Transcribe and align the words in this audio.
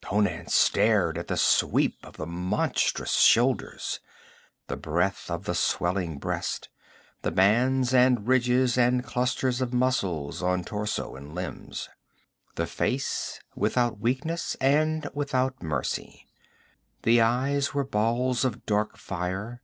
Conan 0.00 0.48
stared 0.48 1.18
at 1.18 1.26
the 1.28 1.36
sweep 1.36 1.98
of 2.02 2.16
the 2.16 2.24
monstrous 2.24 3.12
shoulders, 3.12 4.00
the 4.66 4.76
breadth 4.78 5.30
of 5.30 5.44
the 5.44 5.54
swelling 5.54 6.16
breast, 6.16 6.70
the 7.20 7.30
bands 7.30 7.92
and 7.92 8.26
ridges 8.26 8.78
and 8.78 9.04
clusters 9.04 9.60
of 9.60 9.74
muscles 9.74 10.42
on 10.42 10.64
torso 10.64 11.14
and 11.14 11.34
limbs. 11.34 11.90
The 12.54 12.66
face 12.66 13.38
was 13.54 13.60
without 13.60 14.00
weakness 14.00 14.54
and 14.62 15.06
without 15.12 15.62
mercy. 15.62 16.26
The 17.02 17.20
eyes 17.20 17.74
were 17.74 17.84
balls 17.84 18.46
of 18.46 18.64
dark 18.64 18.96
fire. 18.96 19.60